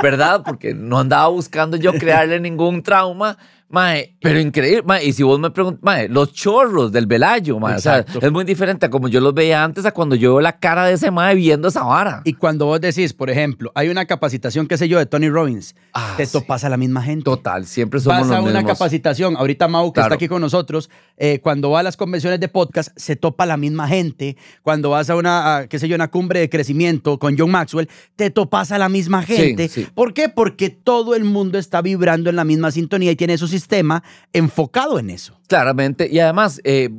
[0.03, 0.43] ¿verdad?
[0.45, 3.37] Porque no andaba buscando yo crearle ningún trauma.
[3.75, 7.77] Mae, pero increíble, mae, y si vos me preguntas, mae, los chorros del Velayo, mae,
[7.77, 10.41] o sea, es muy diferente a como yo los veía antes a cuando yo veo
[10.43, 12.21] la cara de ese mae viendo esa vara.
[12.27, 15.75] Y cuando vos decís, por ejemplo, hay una capacitación, qué sé yo, de Tony Robbins,
[15.95, 16.33] Ah, te sí.
[16.33, 17.25] topas a la misma gente.
[17.25, 18.73] Total, siempre somos Vas los a una mismos.
[18.79, 20.09] capacitación, ahorita Mau, que Claro.
[20.09, 20.91] está aquí con nosotros,
[21.25, 24.37] eh, cuando va a las convenciones de podcast, se topa la misma gente.
[24.63, 27.89] Cuando vas a una, a, qué sé yo, una cumbre de crecimiento con John Maxwell,
[28.17, 29.69] te topas a la misma gente.
[29.69, 29.87] sí.
[29.95, 30.29] ¿Por qué?
[30.29, 34.99] Porque todo el mundo está vibrando en la misma sintonía y tiene su sistema enfocado
[34.99, 35.39] en eso.
[35.47, 36.09] Claramente.
[36.11, 36.91] Y además, eh,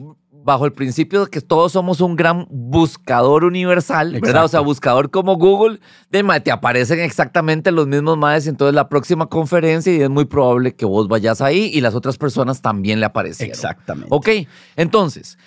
[0.43, 4.45] bajo el principio de que todos somos un gran buscador universal, ¿verdad?
[4.45, 5.79] O sea, buscador como Google,
[6.09, 8.47] de te aparecen exactamente los mismos maes.
[8.47, 12.17] Entonces, la próxima conferencia, y es muy probable que vos vayas ahí y las otras
[12.17, 13.53] personas también le aparecieron.
[13.53, 14.09] Exactamente.
[14.11, 14.29] Ok,
[14.75, 15.37] entonces,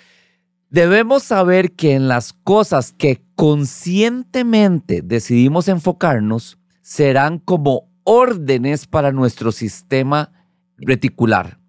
[0.69, 9.51] debemos saber que en las cosas que conscientemente decidimos enfocarnos serán como órdenes para nuestro
[9.51, 10.31] sistema
[10.77, 11.59] reticular.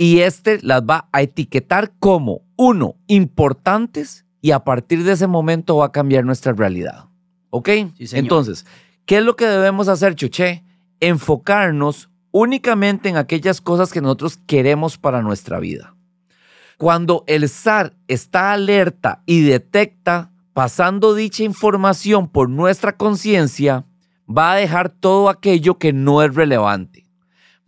[0.00, 5.76] Y este las va a etiquetar como, uno, importantes y a partir de ese momento
[5.76, 7.04] va a cambiar nuestra realidad.
[7.50, 7.68] ¿Ok?
[7.98, 8.24] Sí, señor.
[8.24, 8.64] Entonces,
[9.04, 10.64] ¿qué es lo que debemos hacer, Chuché?
[11.00, 15.94] Enfocarnos únicamente en aquellas cosas que nosotros queremos para nuestra vida.
[16.78, 23.84] Cuando el SAR está alerta y detecta pasando dicha información por nuestra conciencia,
[24.26, 27.09] va a dejar todo aquello que no es relevante.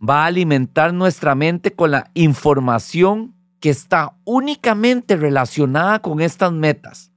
[0.07, 7.11] Va a alimentar nuestra mente con la información que está únicamente relacionada con estas metas.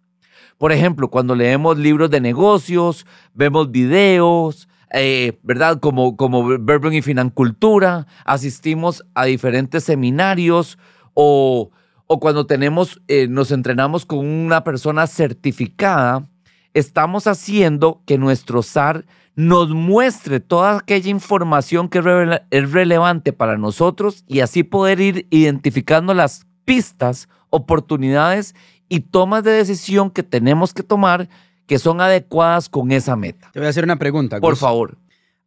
[0.59, 5.81] Por ejemplo, cuando leemos libros de negocios, vemos videos, eh, ¿verdad?
[5.81, 10.79] Como, como Verbo y Financultura, asistimos a diferentes seminarios
[11.13, 11.71] o,
[12.07, 16.29] o cuando tenemos, eh, nos entrenamos con una persona certificada,
[16.77, 22.01] estamos haciendo que nuestro SAR nos muestre toda aquella información que
[22.51, 28.55] es relevante para nosotros y así poder ir identificando las pistas, oportunidades
[28.91, 31.31] y tomas de decisión que tenemos que tomar
[31.67, 33.49] que son adecuadas con esa meta.
[33.53, 34.39] Te voy a hacer una pregunta.
[34.39, 34.99] Por favor.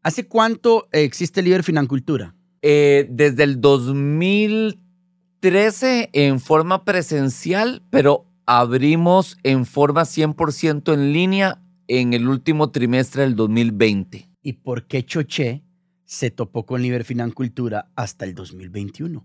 [0.02, 2.34] ¿Hace cuánto existe Liber Financultura?
[2.64, 12.16] Eh, desde el 2013 en forma presencial, pero abrimos en forma 100% en línea en
[12.16, 14.28] el último trimestre del 2020.
[14.42, 15.62] ¿Y por qué Choché
[16.06, 19.24] se topó con Liber Financultura hasta el 2021?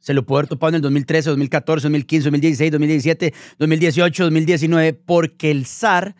[0.00, 5.52] Se lo pudo haber topado en el 2013, 2014, 2015, 2016, 2017, 2018, 2019, porque
[5.52, 6.16] el SAR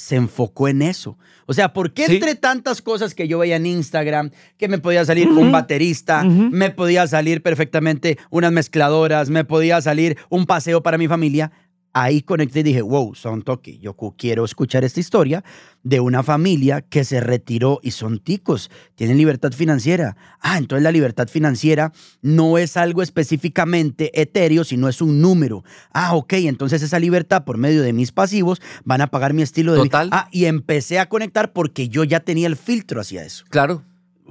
[0.00, 1.18] se enfocó en eso.
[1.46, 5.04] O sea, ¿por qué entre tantas cosas que yo veía en Instagram, que me podía
[5.04, 10.96] salir un baterista, me podía salir perfectamente unas mezcladoras, me podía salir un paseo para
[10.96, 11.52] mi familia?
[11.92, 13.78] Ahí conecté y dije, wow, son toque.
[13.78, 15.44] Yo quiero escuchar esta historia
[15.82, 20.16] de una familia que se retiró y son ticos, tienen libertad financiera.
[20.40, 25.64] Ah, entonces la libertad financiera no es algo específicamente etéreo, sino es un número.
[25.92, 29.72] Ah, ok, entonces esa libertad por medio de mis pasivos van a pagar mi estilo
[29.72, 30.08] de vida.
[30.12, 33.44] Ah, y empecé a conectar porque yo ya tenía el filtro hacia eso.
[33.48, 33.82] Claro.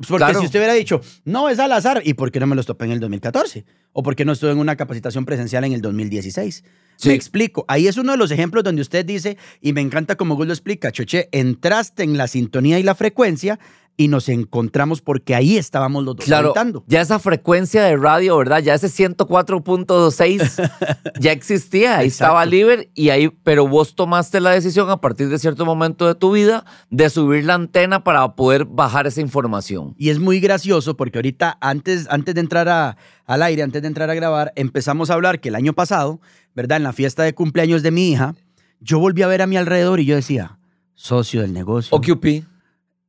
[0.08, 2.65] Porque si usted hubiera dicho, no, es al azar, ¿y por qué no me los
[2.65, 3.65] topé en el 2014?
[3.91, 6.63] ¿O por qué no estuve en una capacitación presencial en el 2016?
[7.06, 7.66] Me explico.
[7.68, 10.54] Ahí es uno de los ejemplos donde usted dice, y me encanta como Google lo
[10.54, 13.60] explica, Choche, entraste en la sintonía y la frecuencia
[14.00, 16.54] y nos encontramos porque ahí estábamos los dos claro,
[16.88, 18.60] Ya esa frecuencia de radio, ¿verdad?
[18.60, 20.72] Ya ese 104.6
[21.20, 25.38] ya existía, ahí estaba libre y ahí, pero vos tomaste la decisión a partir de
[25.38, 29.96] cierto momento de tu vida de subir la antena para poder bajar esa información.
[29.98, 33.90] Y es muy gracioso porque ahorita antes, antes de entrar a, al aire, antes de
[33.90, 36.22] entrar a grabar, empezamos a hablar que el año pasado,
[36.60, 36.76] ¿verdad?
[36.76, 38.36] En la fiesta de cumpleaños de mi hija,
[38.82, 40.60] yo volví a ver a mi alrededor y yo decía,
[40.93, 41.95] socio del negocio.
[41.95, 42.43] OQP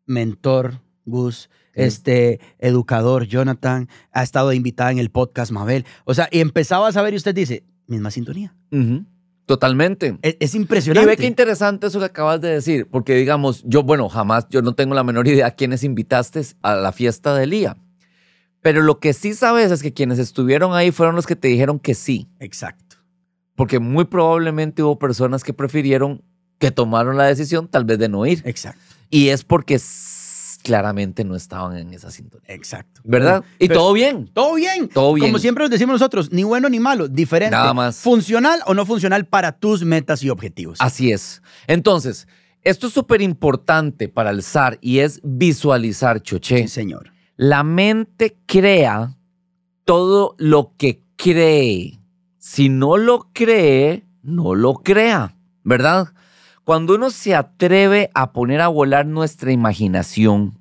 [0.06, 5.84] mentor, Gus, este educador, Jonathan, ha estado invitada en el podcast Mabel.
[6.04, 8.54] O sea, y empezaba a saber y usted dice, misma sintonía.
[9.46, 10.16] Totalmente.
[10.22, 11.04] Es, impresionante.
[11.04, 14.62] Y ve qué interesante eso que acabas de decir, porque digamos, yo, bueno, jamás, yo
[14.62, 17.76] no tengo la menor idea a quiénes invitaste a la fiesta de Elía.
[18.62, 21.80] Pero lo que sí sabes es que quienes estuvieron ahí fueron los que te dijeron
[21.80, 22.28] que sí.
[22.38, 22.89] Exacto.
[23.60, 26.22] Porque muy probablemente hubo personas que prefirieron,
[26.58, 28.40] que tomaron la decisión tal vez de no ir.
[28.46, 28.80] Exacto.
[29.10, 29.78] Y es porque
[30.62, 32.46] claramente no estaban en esa sintonía.
[32.48, 33.02] Exacto.
[33.04, 33.44] ¿Verdad?
[33.58, 34.30] y todo bien.
[34.32, 34.88] Todo bien.
[34.88, 35.28] Todo bien.
[35.28, 37.54] Como siempre nos decimos nosotros, ni bueno ni malo, diferente.
[37.54, 37.98] Nada más.
[37.98, 40.78] Funcional o no funcional para tus metas y objetivos.
[40.80, 41.42] Así es.
[41.66, 42.28] Entonces,
[42.62, 46.62] esto es súper importante para el SAR y es visualizar, Choche.
[46.62, 47.12] Sí, señor.
[47.36, 49.18] La mente crea
[49.84, 51.99] todo lo que cree.
[52.40, 56.08] Si no lo cree, no lo crea, ¿verdad?
[56.64, 60.58] Cuando uno se atreve a poner a volar nuestra imaginación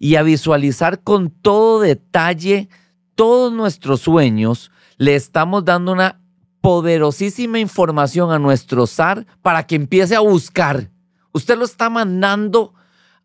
[0.00, 2.68] y a visualizar con todo detalle
[3.14, 6.20] todos nuestros sueños, le estamos dando una
[6.62, 10.90] poderosísima información a nuestro SAR para que empiece a buscar.
[11.30, 12.74] Usted lo está mandando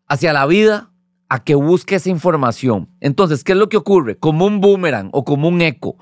[0.06, 0.92] hacia la vida
[1.28, 2.88] a que busque esa información.
[3.00, 4.16] Entonces, ¿qué es lo que ocurre?
[4.16, 5.96] Como un boomerang o como un eco.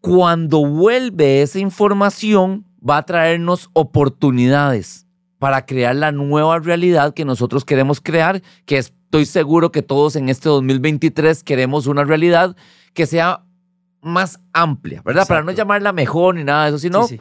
[0.00, 5.06] Cuando vuelve esa información, va a traernos oportunidades
[5.38, 10.28] para crear la nueva realidad que nosotros queremos crear, que estoy seguro que todos en
[10.28, 12.56] este 2023 queremos una realidad
[12.92, 13.44] que sea
[14.00, 15.26] más amplia, ¿verdad?
[15.26, 17.06] Para no llamarla mejor ni nada de eso, sino...
[17.08, 17.18] Eh,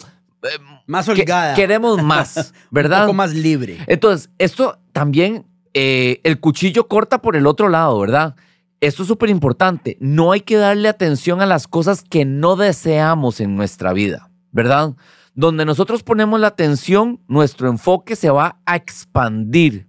[0.86, 1.56] más holgada.
[1.56, 3.02] queremos más, ¿verdad?
[3.02, 3.78] Un poco más libre.
[3.88, 8.36] Entonces, esto también, eh, el cuchillo corta por el otro lado, ¿verdad?
[8.80, 9.98] Esto es súper importante.
[10.00, 14.96] No hay que darle atención a las cosas que no deseamos en nuestra vida, ¿verdad?
[15.34, 19.88] Donde nosotros ponemos la atención, nuestro enfoque se va a expandir.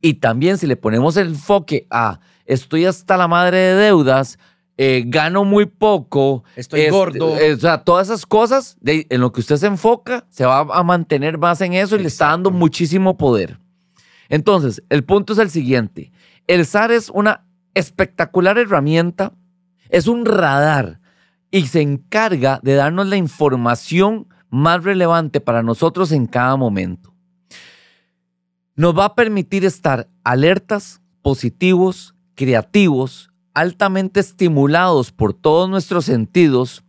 [0.00, 4.38] Y también si le ponemos el enfoque a estoy hasta la madre de deudas,
[4.78, 7.36] eh, gano muy poco, estoy gordo.
[7.38, 10.82] Eh, o sea, todas esas cosas, en lo que usted se enfoca, se va a
[10.82, 13.58] mantener más en eso y le está dando muchísimo poder.
[14.28, 16.12] Entonces, el punto es el siguiente.
[16.46, 17.45] El SAR es una
[17.76, 19.34] espectacular herramienta,
[19.90, 20.98] es un radar
[21.50, 27.14] y se encarga de darnos la información más relevante para nosotros en cada momento.
[28.76, 36.82] Nos va a permitir estar alertas, positivos, creativos, altamente estimulados por todos nuestros sentidos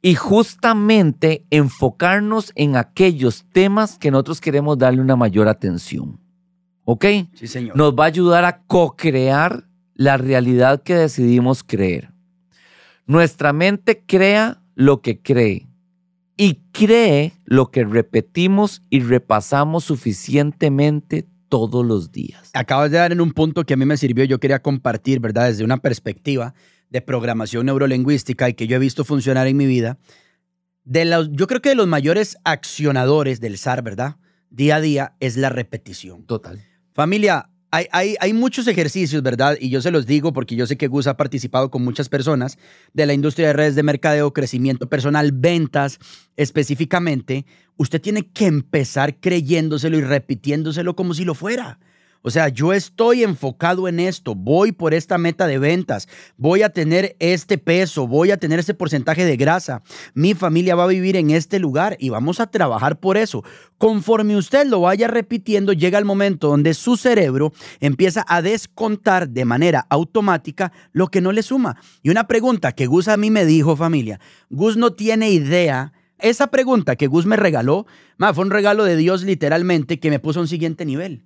[0.00, 6.18] y justamente enfocarnos en aquellos temas que nosotros queremos darle una mayor atención.
[6.84, 7.04] ¿Ok?
[7.34, 7.76] Sí, señor.
[7.76, 9.69] Nos va a ayudar a co-crear
[10.00, 12.08] la realidad que decidimos creer.
[13.04, 15.68] Nuestra mente crea lo que cree
[16.38, 22.48] y cree lo que repetimos y repasamos suficientemente todos los días.
[22.54, 25.48] Acabas de dar en un punto que a mí me sirvió, yo quería compartir, ¿verdad?
[25.48, 26.54] Desde una perspectiva
[26.88, 29.98] de programación neurolingüística y que yo he visto funcionar en mi vida.
[30.84, 34.16] De los, yo creo que de los mayores accionadores del SAR, ¿verdad?
[34.48, 36.24] Día a día es la repetición.
[36.24, 36.64] Total.
[36.94, 39.56] Familia, hay, hay, muchos ejercicios, ¿verdad?
[39.60, 42.58] Y yo se los digo porque yo sé que Gus ha participado con muchas personas
[42.94, 45.98] de la industria de redes de mercadeo, crecimiento personal, ventas
[46.36, 47.46] específicamente.
[47.76, 51.78] Usted tiene que empezar creyéndoselo y repitiéndoselo como si lo fuera.
[52.22, 56.06] O sea, yo estoy enfocado en esto, voy por esta meta de ventas,
[56.36, 60.84] voy a tener este peso, voy a tener este porcentaje de grasa, mi familia va
[60.84, 63.42] a vivir en este lugar y vamos a trabajar por eso.
[63.78, 69.46] Conforme usted lo vaya repitiendo, llega el momento donde su cerebro empieza a descontar de
[69.46, 71.80] manera automática lo que no le suma.
[72.02, 75.94] Y una pregunta que Gus a mí me dijo, familia, Gus no tiene idea.
[76.18, 77.86] Esa pregunta que Gus me regaló,
[78.34, 81.24] fue un regalo de Dios literalmente que me puso a un siguiente nivel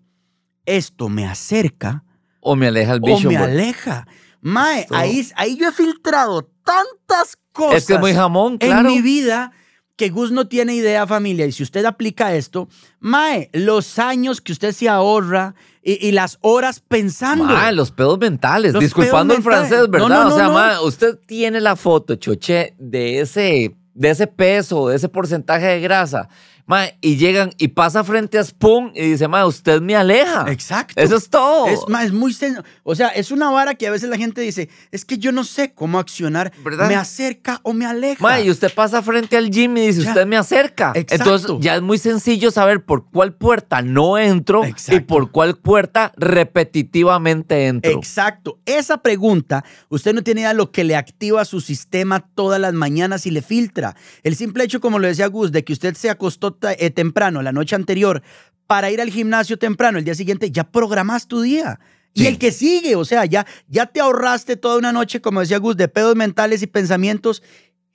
[0.67, 2.05] esto me acerca
[2.41, 3.51] o me aleja el o vision me board.
[3.51, 4.07] aleja.
[4.41, 8.89] Mae, ahí, ahí yo he filtrado tantas cosas Es que es muy jamón, claro.
[8.89, 9.53] en mi vida
[9.97, 11.47] que Gus no tiene idea, familia.
[11.47, 12.69] Y si usted aplica esto,
[13.01, 17.45] Mae, los años que usted se ahorra y, y las horas pensando.
[17.45, 18.73] Mae, los pedos mentales.
[18.73, 19.89] Los Disculpando pedos el francés.
[19.89, 20.09] ¿verdad?
[20.09, 20.59] No, no, o sea, no, no.
[20.59, 25.81] mae, usted tiene la foto, choche, de ese, de ese peso, de ese porcentaje de
[25.81, 26.29] grasa.
[26.67, 30.47] Mae, y llegan y pasa frente a Spoon y dice, mae, usted me aleja.
[30.51, 30.99] Exacto.
[30.99, 31.67] Eso es todo.
[31.67, 34.41] Es, ma, es muy sen- O sea, es una vara que a veces la gente
[34.41, 36.53] dice, es que yo no sé cómo accionar.
[36.65, 36.89] ¿Verdad?
[36.89, 38.23] ¿Me acerca o me aleja?
[38.23, 40.09] Mae, y usted pasa frente al gym y dice, Ya.
[40.11, 40.93] usted me acerca.
[40.95, 41.25] Exacto.
[41.25, 46.13] Entonces ya es muy sencillo saber por cuál puerta no entro y por cuál puerta
[46.17, 47.91] repetitivamente entro.
[47.93, 48.59] Exacto.
[48.67, 53.27] Esa pregunta, usted no tiene idea lo que le activa su sistema todas las mañanas
[53.27, 53.95] y le filtra.
[54.23, 57.53] El simple hecho, como lo decía Gus, de que usted se acostó eh, temprano la
[57.53, 58.23] noche anterior
[58.67, 61.79] para ir al gimnasio temprano el día siguiente, ya programas tu día.
[62.17, 65.59] Y el que sigue, o sea, ya, ya te ahorraste toda una noche, como decía
[65.59, 67.43] Gus, de pedos mentales y pensamientos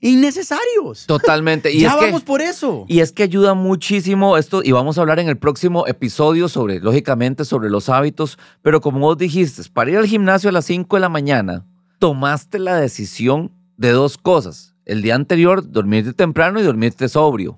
[0.01, 1.05] innecesarios.
[1.05, 1.71] Totalmente.
[1.73, 2.85] Y ya es que- vamos por eso.
[2.87, 6.79] Y es que ayuda muchísimo esto, y vamos a hablar en el próximo episodio sobre,
[6.79, 10.95] lógicamente, sobre los hábitos, pero como vos dijiste, para ir al gimnasio a las 5
[10.95, 11.65] de la mañana,
[11.99, 14.75] tomaste la decisión de dos cosas.
[14.89, 17.55] El día anterior, dormirte temprano y dormirte sobrio,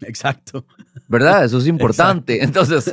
[0.00, 0.64] Exacto.
[1.08, 1.44] ¿verdad?
[1.44, 2.44] Eso es importante.
[2.44, 2.92] Entonces,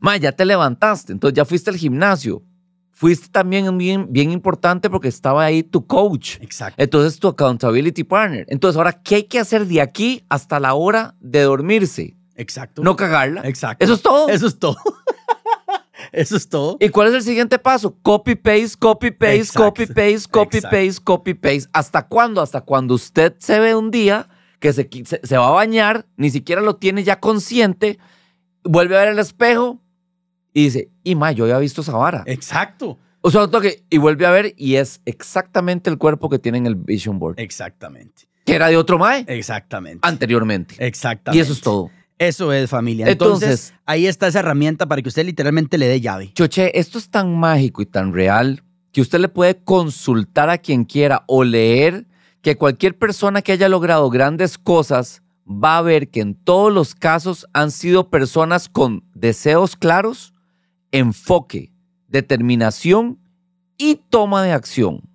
[0.00, 2.42] ma, ya te levantaste, entonces ya fuiste al gimnasio.
[2.90, 6.36] Fuiste también bien, bien importante porque estaba ahí tu coach.
[6.40, 6.82] Exacto.
[6.82, 8.44] Entonces, tu accountability partner.
[8.48, 12.16] Entonces, ahora, ¿qué hay que hacer de aquí hasta la hora de dormirse?
[12.36, 12.82] Exacto.
[12.82, 13.42] No cagarla.
[13.44, 13.84] Exacto.
[13.84, 14.28] Eso es todo.
[14.28, 14.76] Eso es todo.
[16.12, 16.76] Eso es todo.
[16.80, 17.96] ¿Y cuál es el siguiente paso?
[18.02, 19.64] Copy, paste, copy, paste, Exacto.
[19.64, 20.76] copy, paste, copy, Exacto.
[20.76, 21.68] paste, copy, paste.
[21.72, 22.40] ¿Hasta cuándo?
[22.42, 26.30] Hasta cuando usted se ve un día que se, se, se va a bañar, ni
[26.30, 27.98] siquiera lo tiene ya consciente,
[28.62, 29.80] vuelve a ver el espejo
[30.52, 32.22] y dice, y ma, yo había visto esa vara.
[32.26, 32.98] Exacto.
[33.22, 36.66] O sea, toque, y vuelve a ver y es exactamente el cuerpo que tiene en
[36.66, 38.28] el vision board, Exactamente.
[38.46, 40.00] que era de otro mae Exactamente.
[40.06, 40.74] anteriormente.
[40.78, 41.38] Exactamente.
[41.38, 41.90] Y eso es todo.
[42.20, 43.08] Eso es familia.
[43.08, 46.30] Entonces, Entonces- ahí está esa herramienta para que usted literalmente le dé llave.
[46.34, 50.84] Choche, esto es tan mágico y tan real que usted le puede consultar a quien
[50.84, 52.06] quiera o leer
[52.42, 56.94] que cualquier persona que haya logrado grandes cosas va a ver que en todos los
[56.94, 60.34] casos han sido personas con deseos claros,
[60.92, 61.72] enfoque,
[62.08, 63.18] determinación
[63.78, 65.08] y toma de acción.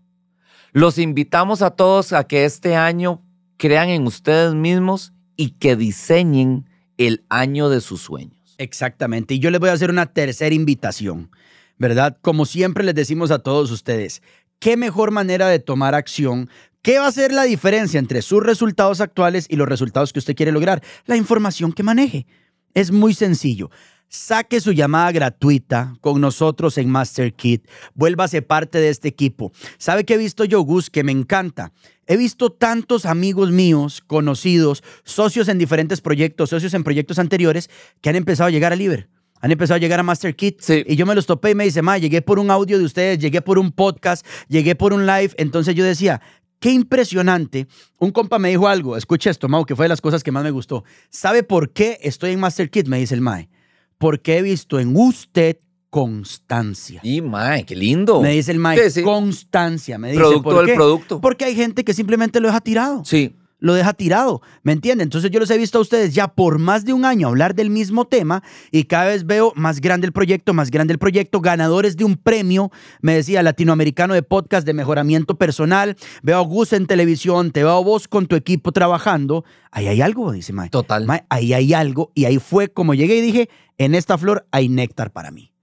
[0.72, 3.22] Los invitamos a todos a que este año
[3.58, 6.66] crean en ustedes mismos y que diseñen
[6.98, 8.56] el año de sus sueños.
[8.58, 9.34] Exactamente.
[9.34, 11.30] Y yo les voy a hacer una tercera invitación,
[11.78, 12.18] ¿verdad?
[12.22, 14.22] Como siempre les decimos a todos ustedes,
[14.60, 16.50] ¿qué mejor manera de tomar acción?
[16.82, 20.36] ¿Qué va a ser la diferencia entre sus resultados actuales y los resultados que usted
[20.36, 20.84] quiere lograr?
[21.06, 22.28] La información que maneje.
[22.74, 23.72] Es muy sencillo.
[24.08, 27.68] Saque su llamada gratuita con nosotros en MasterKit.
[27.96, 29.52] Vuélvase parte de este equipo.
[29.78, 30.90] ¿Sabe qué he visto yo, Gus?
[30.90, 31.72] Que me encanta.
[32.08, 37.70] He visto tantos amigos míos, conocidos, socios en diferentes proyectos, socios en proyectos anteriores,
[38.02, 39.10] que han empezado a llegar a Liber.
[39.42, 40.62] Han empezado a llegar a MasterKit.
[40.62, 40.84] Sí.
[40.88, 43.20] Y yo me los topé y me dice, ma, llegué por un audio de ustedes,
[43.20, 45.32] llegué por un podcast, llegué por un live.
[45.38, 46.22] Entonces yo decía,
[46.60, 47.68] qué impresionante.
[48.00, 50.44] Un compa me dijo algo, escucha esto, Mau, que fue de las cosas que más
[50.44, 50.84] me gustó.
[51.10, 52.88] ¿Sabe por qué estoy en MasterKit?
[52.88, 53.50] Me dice el Mae.
[53.98, 55.58] Porque he visto en usted
[55.96, 57.00] constancia.
[57.04, 58.22] Y mae, qué lindo.
[58.22, 59.02] Me dice el Mae, Sí, sí.
[59.02, 59.98] constancia.
[59.98, 60.74] Me dice, Producto ¿por del qué?
[60.76, 61.22] producto.
[61.22, 63.04] Porque hay gente que simplemente lo deja tirado.
[63.06, 63.36] Sí.
[63.60, 65.04] lo deja tirado, ¿me entiende?
[65.04, 67.70] Entonces yo los he visto a ustedes ya por más de un año hablar del
[67.72, 71.96] mismo tema y cada vez veo más grande el proyecto, más grande el proyecto, ganadores
[71.98, 72.70] de un premio,
[73.02, 77.72] me decía, latinoamericano de podcast de mejoramiento personal, veo a Gus en televisión, te veo
[77.78, 80.70] a vos con tu equipo trabajando, ahí hay algo, dice Mae.
[80.70, 81.06] Total.
[81.06, 84.70] Mae, ahí hay algo y ahí fue como llegué y dije, en esta flor hay
[84.70, 85.54] néctar para mí.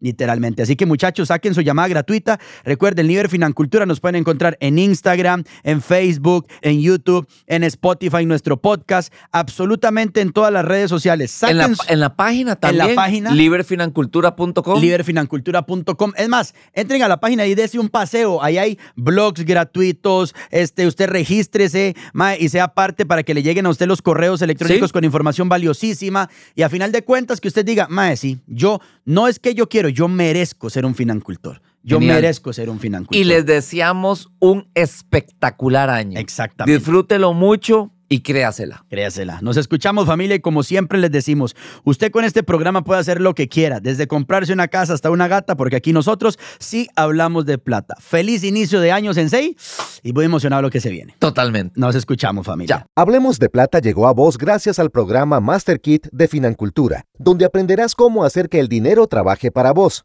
[0.00, 0.62] Literalmente.
[0.62, 2.40] Así que muchachos, saquen su llamada gratuita.
[2.64, 8.56] Recuerden, Liber Financultura nos pueden encontrar en Instagram, en Facebook, en YouTube, en Spotify, nuestro
[8.60, 11.42] podcast, absolutamente en todas las redes sociales.
[11.42, 12.88] En la, Saquen su- en la página también.
[12.88, 13.30] la página.
[13.32, 14.80] Liberfinancultura.com.
[14.80, 16.12] liberfinancultura.com.
[16.16, 18.42] Es más, entren a la página y dése un paseo.
[18.42, 20.34] Ahí hay blogs gratuitos.
[20.50, 24.40] Este, usted regístrese mae, y sea parte para que le lleguen a usted los correos
[24.42, 24.92] electrónicos Sí.
[24.92, 26.30] con información valiosísima.
[26.54, 29.68] Y a final de cuentas, que usted diga, mae, sí, yo no es que yo
[29.68, 31.62] quiero, yo merezco ser un financultor.
[31.82, 32.16] Yo Genial.
[32.16, 33.20] merezco ser un financultor.
[33.20, 36.18] Y les deseamos un espectacular año.
[36.18, 36.78] Exactamente.
[36.78, 38.84] Disfrútelo mucho y créasela.
[38.90, 39.38] Créasela.
[39.40, 41.54] Nos escuchamos familia y como siempre les decimos,
[41.84, 45.28] usted con este programa puede hacer lo que quiera, desde comprarse una casa hasta una
[45.28, 47.94] gata, porque aquí nosotros sí hablamos de plata.
[48.00, 49.56] Feliz inicio de año, Sensei,
[50.02, 51.14] y muy emocionado lo que se viene.
[51.20, 51.78] Totalmente.
[51.78, 52.78] Nos escuchamos familia.
[52.78, 52.86] Ya.
[52.96, 57.94] Hablemos de Plata llegó a vos gracias al programa Master Kit de Financultura, donde aprenderás
[57.94, 60.04] cómo hacer que el dinero trabaje para vos.